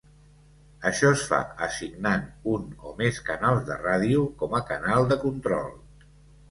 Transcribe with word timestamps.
Això 0.89 1.11
es 1.17 1.25
fa 1.33 1.41
assignant 1.67 2.25
un 2.55 2.65
o 2.93 2.97
més 3.03 3.21
canals 3.29 3.63
de 3.71 3.81
ràdio 3.87 4.27
com 4.43 4.61
a 4.63 4.67
canal 4.75 5.11
de 5.15 5.21
control. 5.29 5.75